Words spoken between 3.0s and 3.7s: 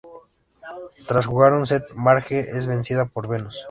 por Venus.